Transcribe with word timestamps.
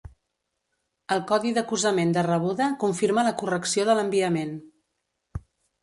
El 1.15 1.21
codi 1.33 1.51
d'acusament 1.59 2.15
de 2.17 2.25
rebuda 2.29 2.71
confirma 2.87 3.27
la 3.31 3.37
correcció 3.43 3.89
de 3.91 4.01
l'enviament. 4.01 4.59